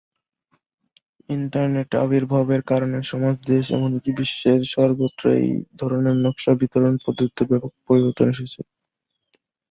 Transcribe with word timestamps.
ইন্টারনেটের 1.29 2.01
আবির্ভাবের 2.03 2.61
কারণে 2.71 2.97
সমাজ, 3.11 3.35
দেশ 3.47 3.65
এমনকি 3.71 4.09
বিশ্বের 4.19 4.61
সর্বত্র 4.73 5.23
এই 5.39 5.49
ধরনের 5.79 6.15
নকশা 6.23 6.53
বিতরণ 6.61 6.93
পদ্ধতিতে 7.05 7.43
ব্যাপক 7.49 7.71
পরিবর্তন 7.87 8.27
এসেছে। 8.33 8.59